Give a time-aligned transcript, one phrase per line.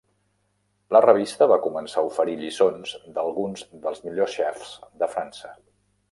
[0.95, 5.53] La revista va començar a oferir lliçons d'alguns dels millors xefs de França.